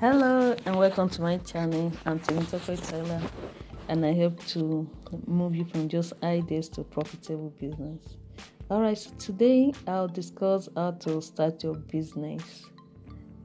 Hello 0.00 0.56
and 0.64 0.76
welcome 0.78 1.10
to 1.10 1.20
my 1.20 1.36
channel. 1.36 1.92
I'm 2.06 2.18
Temitope 2.20 2.88
Tyler 2.88 3.20
and 3.86 4.06
I 4.06 4.14
help 4.14 4.42
to 4.46 4.88
move 5.26 5.54
you 5.54 5.66
from 5.66 5.90
just 5.90 6.14
ideas 6.22 6.70
to 6.70 6.84
profitable 6.84 7.50
business. 7.60 8.16
Alright, 8.70 8.96
so 8.96 9.10
today 9.18 9.74
I'll 9.86 10.08
discuss 10.08 10.70
how 10.74 10.92
to 10.92 11.20
start 11.20 11.62
your 11.62 11.74
business. 11.74 12.64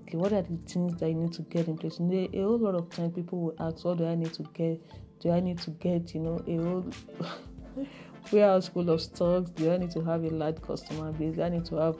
Okay, 0.00 0.18
what 0.18 0.34
are 0.34 0.42
the 0.42 0.58
things 0.66 1.00
that 1.00 1.08
you 1.08 1.14
need 1.14 1.32
to 1.32 1.42
get 1.42 1.68
in 1.68 1.78
place? 1.78 1.98
A 1.98 2.42
whole 2.42 2.58
lot 2.58 2.74
of 2.74 2.90
time 2.90 3.12
people 3.12 3.40
will 3.40 3.56
ask, 3.58 3.82
What 3.86 3.96
do 3.96 4.06
I 4.06 4.14
need 4.14 4.34
to 4.34 4.42
get? 4.52 4.78
Do 5.20 5.30
I 5.30 5.40
need 5.40 5.56
to 5.60 5.70
get, 5.70 6.14
you 6.14 6.20
know, 6.20 6.44
a 6.46 6.56
whole 6.62 6.84
warehouse 8.30 8.68
full 8.68 8.90
of 8.90 9.00
stocks? 9.00 9.50
Do 9.52 9.72
I 9.72 9.78
need 9.78 9.92
to 9.92 10.02
have 10.02 10.22
a 10.22 10.28
large 10.28 10.60
customer 10.60 11.12
base? 11.12 11.34
Do 11.34 11.44
I 11.44 11.48
need 11.48 11.64
to 11.64 11.76
have 11.76 11.96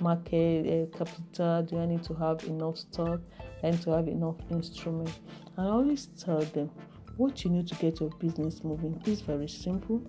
market 0.00 0.88
uh, 0.90 0.96
capital? 0.96 1.62
Do 1.64 1.78
I 1.80 1.84
need 1.84 2.02
to 2.04 2.14
have 2.14 2.42
enough 2.44 2.78
stock? 2.78 3.20
And 3.62 3.80
to 3.82 3.90
have 3.90 4.08
enough 4.08 4.36
instruments. 4.50 5.18
I 5.56 5.64
always 5.64 6.06
tell 6.06 6.40
them 6.40 6.70
what 7.16 7.44
you 7.44 7.50
need 7.50 7.68
to 7.68 7.74
get 7.76 8.00
your 8.00 8.10
business 8.10 8.64
moving 8.64 9.00
is 9.06 9.20
very 9.20 9.48
simple. 9.48 10.02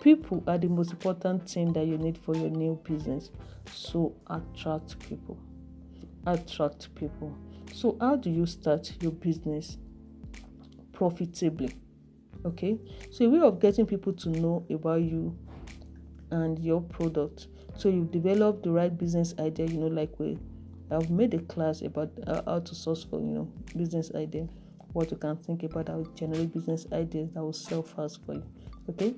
People 0.00 0.42
are 0.46 0.58
the 0.58 0.68
most 0.68 0.92
important 0.92 1.48
thing 1.48 1.72
that 1.72 1.86
you 1.86 1.98
need 1.98 2.16
for 2.16 2.34
your 2.34 2.50
new 2.50 2.80
business. 2.84 3.30
So 3.72 4.14
attract 4.28 4.98
people. 5.00 5.38
Attract 6.26 6.94
people. 6.94 7.36
So 7.74 7.96
how 8.00 8.16
do 8.16 8.30
you 8.30 8.46
start 8.46 8.92
your 9.02 9.12
business 9.12 9.76
profitably? 10.92 11.74
Okay, 12.44 12.78
so 13.10 13.24
a 13.24 13.28
way 13.28 13.40
of 13.40 13.58
getting 13.60 13.84
people 13.84 14.12
to 14.12 14.28
know 14.30 14.64
about 14.70 15.02
you 15.02 15.36
and 16.30 16.58
your 16.58 16.80
product. 16.80 17.48
So 17.76 17.88
you 17.88 18.04
develop 18.04 18.62
the 18.62 18.70
right 18.70 18.96
business 18.96 19.34
idea, 19.38 19.66
you 19.66 19.78
know, 19.78 19.88
like 19.88 20.18
we 20.18 20.38
I've 20.90 21.10
made 21.10 21.34
a 21.34 21.38
class 21.38 21.82
about 21.82 22.10
uh, 22.26 22.42
how 22.46 22.60
to 22.60 22.74
source 22.74 23.04
for 23.04 23.20
you 23.20 23.26
know 23.26 23.52
business 23.76 24.10
idea, 24.14 24.48
what 24.92 25.10
you 25.10 25.16
can 25.16 25.36
think 25.36 25.62
about 25.62 25.88
how 25.88 26.02
to 26.02 26.10
generate 26.14 26.52
business 26.52 26.86
ideas 26.92 27.30
that 27.34 27.42
will 27.42 27.52
sell 27.52 27.82
fast 27.82 28.20
for 28.24 28.34
you. 28.34 28.44
Okay. 28.88 29.14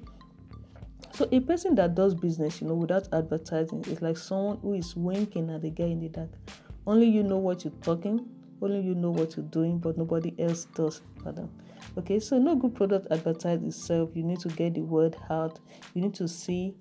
So 1.13 1.29
a 1.33 1.41
person 1.41 1.75
that 1.75 1.95
does 1.95 2.15
business, 2.15 2.61
you 2.61 2.69
know, 2.69 2.75
without 2.75 3.09
advertising 3.13 3.85
is 3.85 4.01
like 4.01 4.17
someone 4.17 4.59
who 4.63 4.75
is 4.75 4.97
winking 4.97 5.51
at 5.51 5.63
the 5.63 5.71
guy 5.71 5.85
in 5.85 6.01
the 6.01 6.09
dark. 6.09 6.31
Only 6.87 7.07
you 7.07 7.23
know 7.23 7.37
what 7.37 7.65
you're 7.65 7.75
talking, 7.83 8.27
only 8.63 8.81
you 8.81 8.95
know 8.95 9.11
what 9.11 9.37
you're 9.37 9.47
doing, 9.47 9.79
but 9.79 9.99
nobody 9.99 10.35
else 10.39 10.65
does. 10.75 11.03
Pardon. 11.23 11.51
Okay, 11.99 12.21
so 12.21 12.39
no 12.39 12.55
good 12.55 12.75
product 12.75 13.09
advertise 13.11 13.63
itself. 13.63 14.11
You 14.15 14.23
need 14.23 14.41
to 14.41 14.49
get 14.49 14.75
the 14.75 14.83
word 14.83 15.17
out. 15.29 15.59
You 15.95 16.03
need 16.03 16.15
to 16.15 16.29
see 16.29 16.75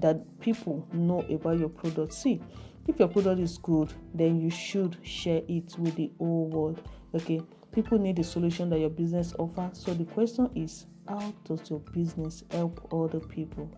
that 0.00 0.40
people 0.40 0.86
know 0.92 1.20
about 1.30 1.58
your 1.58 1.68
product. 1.68 2.12
See, 2.12 2.40
if 2.86 2.98
your 2.98 3.08
product 3.08 3.40
is 3.40 3.58
good, 3.58 3.92
then 4.14 4.40
you 4.40 4.50
should 4.50 4.96
share 5.02 5.42
it 5.48 5.76
with 5.78 5.96
the 5.96 6.10
whole 6.18 6.48
world. 6.48 6.82
Okay, 7.14 7.40
people 7.72 7.98
need 7.98 8.16
the 8.16 8.24
solution 8.24 8.70
that 8.70 8.78
your 8.78 8.90
business 8.90 9.34
offers. 9.38 9.78
So 9.78 9.94
the 9.94 10.04
question 10.04 10.50
is, 10.54 10.86
how 11.08 11.32
does 11.44 11.68
your 11.70 11.80
business 11.92 12.44
help 12.50 12.88
other 12.92 13.20
people? 13.20 13.70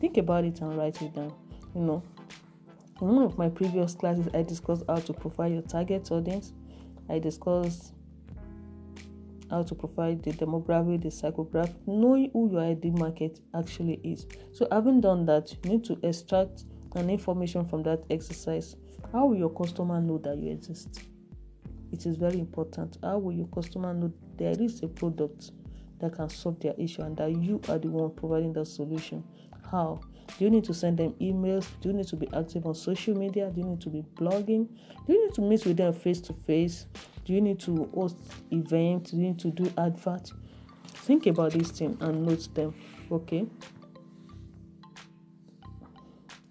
Think 0.00 0.16
about 0.16 0.44
it 0.44 0.60
and 0.60 0.76
write 0.76 1.00
it 1.02 1.14
down. 1.14 1.32
You 1.74 1.82
know, 1.82 2.02
in 3.00 3.08
one 3.08 3.24
of 3.24 3.38
my 3.38 3.48
previous 3.48 3.94
classes, 3.94 4.28
I 4.34 4.42
discussed 4.42 4.84
how 4.88 4.96
to 4.96 5.12
profile 5.12 5.50
your 5.50 5.62
target 5.62 6.10
audience. 6.10 6.52
I 7.08 7.18
discussed 7.18 7.94
how 9.50 9.62
to 9.62 9.74
provide 9.74 10.22
the 10.22 10.32
demographic, 10.32 11.02
the 11.02 11.08
psychographic, 11.08 11.74
knowing 11.86 12.30
who 12.32 12.50
your 12.52 12.62
ID 12.62 12.90
market 12.90 13.40
actually 13.54 14.00
is. 14.04 14.26
So, 14.52 14.68
having 14.70 15.00
done 15.00 15.26
that, 15.26 15.54
you 15.64 15.70
need 15.70 15.84
to 15.84 15.98
extract 16.02 16.64
an 16.94 17.10
information 17.10 17.64
from 17.64 17.82
that 17.84 18.04
exercise. 18.10 18.76
How 19.12 19.26
will 19.26 19.36
your 19.36 19.50
customer 19.50 20.00
know 20.00 20.18
that 20.18 20.38
you 20.38 20.50
exist? 20.50 21.02
It 21.92 22.04
is 22.06 22.16
very 22.16 22.38
important. 22.38 22.98
How 23.02 23.18
will 23.18 23.32
your 23.32 23.46
customer 23.46 23.94
know 23.94 24.12
there 24.36 24.54
is 24.60 24.82
a 24.82 24.88
product 24.88 25.52
that 26.00 26.12
can 26.12 26.28
solve 26.28 26.60
their 26.60 26.74
issue 26.78 27.02
and 27.02 27.16
that 27.16 27.30
you 27.30 27.60
are 27.68 27.78
the 27.78 27.88
one 27.88 28.10
providing 28.10 28.52
the 28.52 28.64
solution? 28.64 29.24
How? 29.70 30.00
Do 30.38 30.44
you 30.44 30.50
need 30.50 30.64
to 30.64 30.74
send 30.74 30.98
them 30.98 31.14
emails? 31.20 31.66
Do 31.80 31.88
you 31.88 31.94
need 31.94 32.06
to 32.08 32.16
be 32.16 32.28
active 32.34 32.66
on 32.66 32.74
social 32.74 33.16
media? 33.16 33.50
Do 33.50 33.60
you 33.60 33.66
need 33.66 33.80
to 33.80 33.90
be 33.90 34.04
blogging? 34.16 34.68
Do 35.06 35.12
you 35.12 35.26
need 35.26 35.34
to 35.34 35.40
meet 35.40 35.64
with 35.64 35.78
them 35.78 35.92
face 35.92 36.20
to 36.22 36.32
face? 36.32 36.86
Do 37.24 37.32
you 37.32 37.40
need 37.40 37.58
to 37.60 37.90
host 37.94 38.18
events? 38.50 39.10
Do 39.10 39.16
you 39.16 39.22
need 39.24 39.38
to 39.40 39.50
do 39.50 39.72
advert? 39.78 40.32
Think 40.86 41.26
about 41.26 41.52
these 41.52 41.70
things 41.70 41.96
and 42.00 42.26
note 42.26 42.54
them. 42.54 42.74
Okay. 43.10 43.46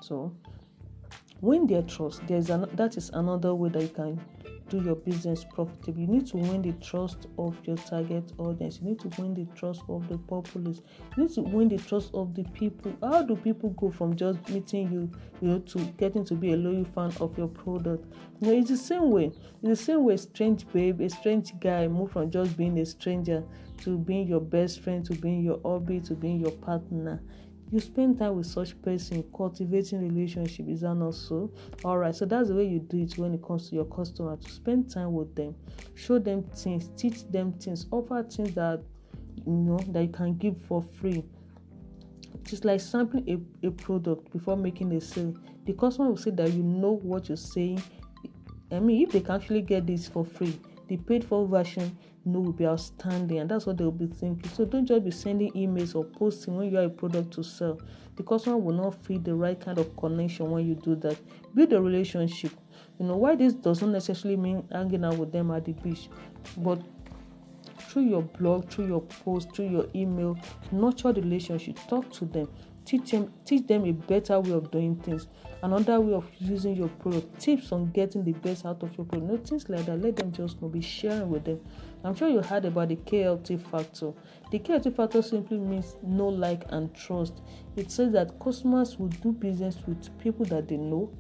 So, 0.02 0.34
win 1.42 1.68
their 1.68 1.84
trust. 1.84 2.26
There's 2.28 2.50
an, 2.50 2.66
that 2.74 2.98
is 2.98 3.10
another 3.14 3.54
way 3.54 3.70
that 3.70 3.82
you 3.82 3.90
can 3.90 4.22
do 4.70 4.82
your 4.82 4.96
business 4.96 5.44
profitably. 5.44 6.04
You 6.04 6.08
need 6.08 6.28
to 6.28 6.38
win 6.38 6.62
the 6.62 6.74
trust 6.74 7.28
of 7.38 7.56
your 7.66 7.78
target 7.78 8.32
audience. 8.38 8.80
You 8.82 8.90
need 8.90 9.00
to 9.00 9.22
win 9.22 9.34
the 9.34 9.46
trust 9.56 9.82
of 9.90 10.08
the 10.08 10.18
populace. 10.18 10.82
You 11.16 11.24
need 11.24 11.34
to 11.34 11.42
win 11.42 11.70
the 11.70 11.78
trust 11.78 12.12
of 12.14 12.36
the 12.36 12.44
people. 12.44 12.94
How 13.02 13.24
do 13.24 13.36
people 13.36 13.70
go 13.72 13.92
from 13.92 14.16
just 14.16 14.48
meeting 14.50 14.92
you, 14.92 15.12
you 15.42 15.48
know, 15.48 15.60
to 15.60 15.80
getting 15.98 16.26
to 16.26 16.36
be 16.36 16.54
a 16.54 16.58
loyal 16.58 16.86
fan 16.86 17.12
of 17.20 17.38
your 17.38 17.48
product? 17.48 18.06
You 18.40 18.48
know, 18.48 18.58
it's 18.60 18.70
the 18.70 18.78
same 18.78 19.12
way. 19.12 19.26
It's 19.26 19.62
the 19.64 19.76
same 19.76 20.04
way. 20.04 20.18
Strange 20.18 20.68
babe, 20.72 21.02
a 21.02 21.10
strange 21.10 21.58
guy 21.60 21.88
move 21.88 22.12
from 22.12 22.30
just 22.30 22.58
being 22.58 22.78
a 22.80 22.86
stranger 22.86 23.44
to 23.80 23.98
being 23.98 24.28
your 24.28 24.42
best 24.42 24.82
friend, 24.82 25.06
to 25.06 25.14
being 25.14 25.44
your 25.44 25.60
hobby, 25.64 26.00
to 26.02 26.14
being 26.14 26.40
your 26.40 26.52
partner 26.52 27.22
you 27.72 27.80
spend 27.80 28.20
time 28.20 28.36
with 28.36 28.46
such 28.46 28.82
person 28.82 29.24
cultivating 29.36 30.02
relationship 30.02 30.68
is 30.68 30.82
that 30.82 30.96
not 30.96 31.16
so? 31.16 31.52
All 31.84 31.98
right 31.98 32.16
so 32.16 32.26
that's 32.26 32.50
the 32.50 32.56
way 32.56 32.66
you 32.66 32.80
do 32.80 32.98
it 32.98 33.18
when 33.18 33.34
it 33.34 33.44
comes 33.44 33.70
to 33.70 33.76
your 33.76 33.86
customer 33.86 34.38
to 34.38 34.50
spend 34.50 34.92
time 34.92 35.14
with 35.14 35.36
them. 35.36 35.56
Show 35.96 36.20
them 36.20 36.44
things 36.56 36.90
teach 36.96 37.28
them 37.30 37.54
things 37.54 37.88
offer 37.92 38.24
things 38.24 38.54
that 38.56 38.82
you 39.46 39.54
know 39.54 39.80
that 39.90 40.02
you 40.02 40.10
can 40.10 40.38
give 40.38 40.58
for 40.58 40.82
free. 40.82 41.24
Just 42.44 42.64
like 42.64 42.80
sampling 42.80 43.28
a, 43.64 43.68
a 43.68 43.72
product 43.72 44.32
before 44.32 44.56
making 44.56 44.94
a 44.94 45.02
sale. 45.02 45.34
The 45.66 45.74
customer 45.74 46.10
will 46.10 46.18
say 46.18 46.32
that 46.32 46.54
you 46.54 46.64
know 46.64 46.94
what 47.04 47.28
you're 47.28 47.36
saying. 47.36 47.82
I 48.72 48.80
mean 48.80 49.04
if 49.04 49.12
they 49.12 49.20
can 49.20 49.36
actually 49.36 49.62
get 49.62 49.86
this 49.86 50.08
for 50.08 50.26
free 50.26 50.60
the 50.88 50.98
paid 50.98 51.24
for 51.24 51.48
version 51.48 51.98
know 52.28 52.40
will 52.40 52.54
be 52.54 52.66
outstanding 52.66 53.40
and 53.40 53.50
that's 53.50 53.66
what 53.66 53.78
they'll 53.78 53.92
be 53.92 54.08
thinking. 54.08 54.50
So 54.52 54.66
don't 54.66 54.86
just 54.86 55.04
be 55.04 55.12
sending 55.12 55.52
emails 55.54 55.96
or 55.96 56.04
posting 56.04 56.56
when 56.56 56.72
you 56.72 56.78
are 56.78 56.86
a 56.86 56.90
product 56.90 57.32
to 57.34 57.44
sell. 57.44 57.80
The 58.16 58.24
customer 58.24 58.58
will 58.58 58.76
not 58.76 59.04
feel 59.06 59.20
the 59.20 59.36
right 59.36 59.60
kind 59.60 59.78
of 59.78 59.96
connection 59.98 60.50
when 60.50 60.66
you 60.66 60.76
do 60.76 60.96
that. 60.96 61.18
Build 61.54 61.74
a 61.74 61.82
relationship. 61.82 62.52
You 63.00 63.06
know 63.06 63.18
why 63.18 63.36
this 63.36 63.54
doesn't 63.54 63.92
necessarily 63.92 64.38
mean 64.38 64.68
hanging 64.72 65.06
out 65.06 65.18
with 65.18 65.32
them 65.32 65.52
at 65.52 65.66
the 65.66 65.74
beach 65.74 66.10
but 66.58 66.82
through 67.80 68.04
your 68.04 68.22
blog 68.22 68.70
through 68.70 68.88
your 68.88 69.02
post 69.02 69.56
through 69.56 69.70
your 69.70 69.86
email 69.96 70.38
nurture 70.72 71.14
the 71.14 71.22
relationship. 71.22 71.78
Talk 71.88 72.12
to 72.14 72.26
them 72.26 72.48
teach 72.88 73.12
them 73.12 73.34
teach 73.44 73.68
them 73.68 73.86
a 73.86 73.92
better 73.92 74.40
way 74.40 74.52
of 74.52 74.72
doing 74.72 74.96
things. 74.96 75.28
Another 75.62 76.00
way 76.00 76.14
of 76.14 76.26
using 76.40 76.76
your 76.76 76.88
product 76.88 77.40
tips 77.40 77.72
on 77.72 77.92
getting 77.92 78.24
the 78.24 78.32
best 78.32 78.66
out 78.66 78.82
of 78.82 78.96
your 78.98 79.06
product 79.06 79.30
no 79.30 79.38
things 79.38 79.68
like 79.68 79.86
that. 79.86 79.98
Let 79.98 80.16
them 80.16 80.32
just 80.32 80.62
know 80.62 80.70
be 80.70 80.82
sharing 80.82 81.30
with 81.30 81.44
them. 81.44 81.60
I'm 82.04 82.16
sure 82.16 82.30
you 82.30 82.42
heard 82.42 82.64
about 82.64 82.88
the 82.88 82.96
klt 82.96 83.60
factor. 83.70 84.14
The 84.52 84.60
klt 84.60 84.96
factor 84.96 85.22
simply 85.22 85.58
means 85.58 85.98
know 86.02 86.30
like 86.30 86.64
and 86.70 86.94
trust. 86.96 87.42
It 87.76 87.92
says 87.92 88.14
that 88.14 88.40
customers 88.40 88.98
will 88.98 89.10
do 89.10 89.34
business 89.34 89.78
with 89.86 90.18
people 90.20 90.46
that 90.46 90.70
they 90.70 90.78
know 90.78 91.12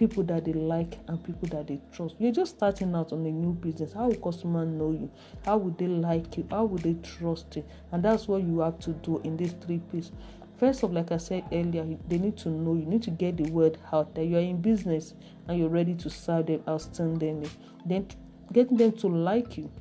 people 0.00 0.22
that 0.22 0.46
they 0.46 0.54
like 0.54 0.98
and 1.08 1.22
people 1.22 1.46
that 1.48 1.66
they 1.66 1.78
trust. 1.92 2.16
You're 2.18 2.32
just 2.32 2.56
starting 2.56 2.94
out 2.94 3.12
on 3.12 3.26
a 3.26 3.30
new 3.30 3.52
business. 3.52 3.92
How 3.92 4.08
will 4.08 4.14
customers 4.14 4.66
know 4.66 4.92
you? 4.92 5.10
How 5.44 5.58
would 5.58 5.76
they 5.76 5.88
like 5.88 6.38
you? 6.38 6.46
How 6.50 6.64
would 6.64 6.82
they 6.82 6.94
trust 7.02 7.56
you? 7.56 7.64
And 7.92 8.02
that's 8.02 8.26
what 8.26 8.42
you 8.42 8.60
have 8.60 8.78
to 8.78 8.92
do 8.92 9.20
in 9.24 9.36
these 9.36 9.52
three 9.52 9.78
pieces 9.92 10.12
First 10.60 10.82
of, 10.82 10.92
like 10.92 11.10
I 11.10 11.16
said 11.16 11.44
earlier, 11.50 11.86
they 12.06 12.18
need 12.18 12.36
to 12.38 12.50
know 12.50 12.74
you 12.74 12.84
need 12.84 13.02
to 13.04 13.10
get 13.10 13.38
the 13.38 13.50
word 13.50 13.78
out 13.90 14.14
that 14.14 14.26
you 14.26 14.36
are 14.36 14.40
in 14.40 14.60
business 14.60 15.14
and 15.48 15.58
you're 15.58 15.70
ready 15.70 15.94
to 15.94 16.10
serve 16.10 16.48
them 16.48 16.60
outstandingly. 16.68 17.48
Then 17.86 18.06
getting 18.52 18.76
them 18.76 18.92
to 18.98 19.06
like 19.06 19.56
you 19.56 19.72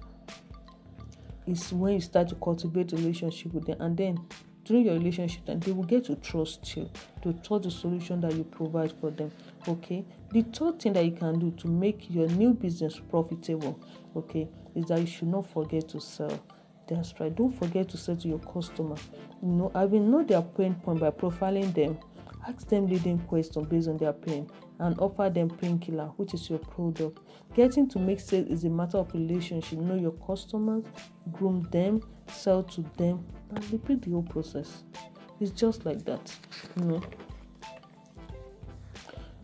is 1.45 1.73
when 1.73 1.95
you 1.95 1.99
start 1.99 2.29
to 2.29 2.35
cultivate 2.35 2.93
a 2.93 2.95
relationship 2.95 3.53
with 3.53 3.65
them, 3.65 3.81
and 3.81 3.97
then 3.97 4.19
through 4.63 4.79
your 4.79 4.93
relationship, 4.93 5.45
then 5.47 5.59
they 5.59 5.73
will 5.73 5.83
get 5.83 6.05
to 6.05 6.15
trust 6.15 6.77
you, 6.77 6.89
to 7.23 7.33
trust 7.33 7.63
the 7.63 7.71
solution 7.71 8.21
that 8.21 8.33
you 8.33 8.45
provide 8.45 8.93
for 9.01 9.11
them. 9.11 9.33
Okay. 9.67 10.05
The 10.31 10.43
third 10.43 10.81
thing 10.81 10.93
that 10.93 11.03
you 11.03 11.11
can 11.11 11.39
do 11.39 11.51
to 11.57 11.67
make 11.67 12.09
your 12.09 12.29
new 12.29 12.53
business 12.53 13.01
profitable, 13.09 13.77
okay, 14.15 14.47
is 14.75 14.85
that 14.85 15.01
you 15.01 15.07
should 15.07 15.27
not 15.27 15.49
forget 15.49 15.89
to 15.89 15.99
sell 15.99 16.39
Don't 16.89 17.51
forget 17.51 17.87
to 17.89 17.97
say 17.97 18.15
to 18.15 18.27
your 18.27 18.39
customer, 18.39 18.95
you 19.41 19.49
know, 19.49 19.71
I 19.75 19.85
will 19.85 19.99
know 19.99 20.23
their 20.23 20.41
pain 20.41 20.75
point 20.75 20.99
by 20.99 21.11
profiling 21.11 21.73
them. 21.73 21.97
Ask 22.47 22.67
them 22.67 22.87
leading 22.87 23.19
questions 23.19 23.67
based 23.67 23.87
on 23.87 23.97
their 23.97 24.13
pain 24.13 24.49
and 24.79 24.97
offer 24.99 25.29
them 25.29 25.49
painkiller, 25.49 26.05
which 26.17 26.33
is 26.33 26.49
your 26.49 26.59
product. 26.59 27.19
Getting 27.53 27.87
to 27.89 27.99
make 27.99 28.19
sales 28.19 28.47
is 28.47 28.63
a 28.63 28.69
matter 28.69 28.97
of 28.97 29.13
relationship. 29.13 29.77
Know 29.77 29.95
your 29.95 30.13
customers, 30.13 30.85
groom 31.31 31.67
them, 31.71 32.01
sell 32.27 32.63
to 32.63 32.81
them, 32.97 33.25
and 33.51 33.71
repeat 33.71 34.01
the 34.01 34.11
whole 34.11 34.23
process. 34.23 34.83
It's 35.39 35.51
just 35.51 35.85
like 35.85 36.03
that, 36.05 36.33
you 36.77 36.85
know. 36.85 37.01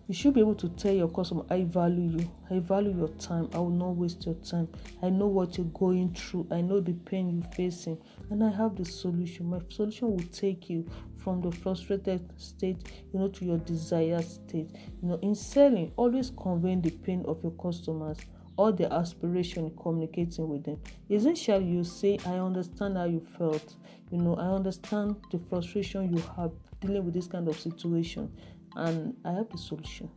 You 0.08 0.14
should 0.14 0.34
be 0.34 0.40
able 0.40 0.56
to 0.56 0.70
tell 0.70 0.94
your 0.94 1.08
customer 1.08 1.44
i 1.50 1.64
value 1.64 2.20
you. 2.20 2.32
I 2.52 2.60
value 2.60 2.96
your 2.96 3.08
time. 3.10 3.50
I 3.54 3.58
will 3.58 3.72
not 3.72 3.96
waste 3.96 4.26
your 4.26 4.36
time. 4.36 4.68
I 5.02 5.10
know 5.10 5.26
what 5.26 5.58
you're 5.58 5.66
going 5.68 6.14
through. 6.14 6.48
I 6.52 6.62
know 6.62 6.80
the 6.80 6.94
pain 6.94 7.30
you're 7.42 7.52
facing. 7.54 7.98
And 8.30 8.44
i 8.44 8.52
have 8.52 8.76
the 8.76 8.86
solution. 8.86 9.50
My 9.50 9.60
solution 9.70 10.12
will 10.12 10.26
take 10.32 10.70
you 10.70 10.88
from 11.18 11.42
the 11.42 11.52
frustrated 11.52 12.22
state 12.40 12.78
you 13.12 13.20
know 13.20 13.30
to 13.30 13.46
your 13.46 13.58
desired 13.58 14.26
state. 14.26 14.70
You 15.02 15.10
know 15.10 15.20
in 15.24 15.34
selling 15.34 15.92
always 15.96 16.32
convey 16.32 16.76
the 16.76 16.92
pain 16.92 17.24
of 17.28 17.42
your 17.42 17.54
customers 17.54 18.18
or 18.58 18.72
their 18.72 18.94
aspiration 18.94 19.72
communicating 19.82 20.48
with 20.48 20.66
them. 20.66 20.80
Essentially 21.10 21.66
you 21.66 21.84
say 21.84 22.20
i 22.28 22.34
understand 22.34 22.96
how 22.98 23.06
you 23.06 23.26
felt. 23.40 23.76
You 24.12 24.20
know 24.20 24.36
i 24.36 24.46
understand 24.46 25.16
the 25.32 25.40
frustration 25.50 26.16
you 26.16 26.22
have 26.38 26.52
dealing 26.80 27.06
with 27.06 27.14
this 27.14 27.28
kind 27.28 27.48
of 27.48 27.60
situation 27.60 28.32
and 28.76 29.16
I 29.24 29.32
have 29.32 29.50
the 29.50 29.58
solution 29.58 30.10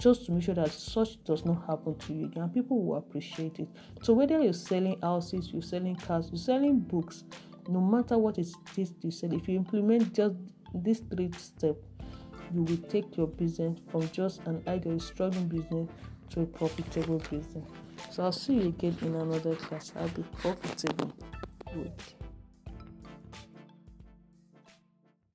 just 0.00 0.24
to 0.24 0.32
make 0.32 0.42
sure 0.42 0.54
that 0.54 0.72
such 0.72 1.22
does 1.24 1.44
not 1.44 1.66
happen 1.66 1.94
to 1.94 2.14
you 2.14 2.24
again. 2.24 2.48
People 2.48 2.82
will 2.82 2.96
appreciate 2.96 3.58
it. 3.58 3.68
So 4.02 4.14
whether 4.14 4.40
you're 4.40 4.54
selling 4.54 4.98
houses, 5.02 5.50
you're 5.52 5.62
selling 5.62 5.94
cars, 5.96 6.30
you're 6.32 6.38
selling 6.38 6.80
books, 6.80 7.24
no 7.68 7.80
matter 7.80 8.16
what 8.16 8.38
it 8.38 8.48
is 8.76 8.92
you 9.02 9.10
sell, 9.10 9.32
if 9.32 9.46
you 9.46 9.56
implement 9.56 10.14
just 10.14 10.36
these 10.74 11.00
three 11.14 11.30
steps, 11.36 11.86
you 12.52 12.62
will 12.62 12.78
take 12.88 13.16
your 13.16 13.26
business 13.26 13.78
from 13.90 14.08
just 14.10 14.40
an 14.46 14.62
idle 14.66 14.98
struggling 14.98 15.46
business 15.48 15.88
to 16.30 16.40
a 16.40 16.46
profitable 16.46 17.18
business. 17.30 17.68
So 18.10 18.24
I'll 18.24 18.32
see 18.32 18.54
you 18.54 18.68
again 18.68 18.96
in 19.02 19.14
another 19.14 19.54
class. 19.56 19.92
I'll 19.96 20.08
be 20.08 20.24
profitable. 20.38 21.12
Good. 21.74 21.92